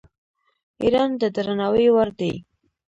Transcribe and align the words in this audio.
ایران 0.83 1.11
د 1.21 1.23
درناوي 1.35 1.87
وړ 1.95 2.09
دی. 2.19 2.33